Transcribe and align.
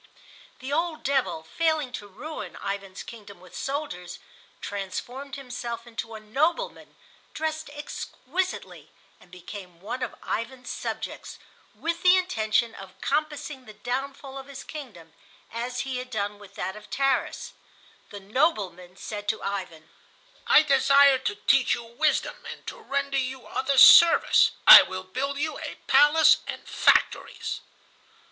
The 0.61 0.73
old 0.73 1.03
devil, 1.03 1.43
failing 1.43 1.91
to 1.91 2.07
ruin 2.07 2.55
Ivan's 2.57 3.03
kingdom 3.03 3.39
with 3.39 3.55
soldiers, 3.55 4.17
transformed 4.59 5.35
himself 5.35 5.85
into 5.85 6.15
a 6.15 6.19
nobleman, 6.19 6.95
dressed 7.35 7.69
exquisitely, 7.69 8.89
and 9.19 9.29
became 9.29 9.79
one 9.79 10.01
of 10.01 10.15
Ivan's 10.27 10.71
subjects, 10.71 11.37
with 11.75 12.01
the 12.01 12.17
intention 12.17 12.73
of 12.73 12.99
compassing 12.99 13.65
the 13.65 13.73
downfall 13.77 14.39
of 14.39 14.47
his 14.47 14.63
kingdom—as 14.63 15.81
he 15.81 15.97
had 15.97 16.09
done 16.09 16.39
with 16.39 16.55
that 16.55 16.75
of 16.75 16.89
Tarras. 16.89 17.53
The 18.09 18.19
"nobleman" 18.19 18.97
said 18.97 19.27
to 19.27 19.43
Ivan: 19.43 19.91
"I 20.47 20.63
desire 20.63 21.19
to 21.19 21.35
teach 21.35 21.75
you 21.75 21.83
wisdom 21.83 22.43
and 22.49 22.65
to 22.65 22.77
render 22.81 23.19
you 23.19 23.45
other 23.45 23.77
service. 23.77 24.49
I 24.65 24.81
will 24.81 25.03
build 25.03 25.37
you 25.37 25.59
a 25.59 25.75
palace 25.85 26.37
and 26.47 26.67
factories." 26.67 27.59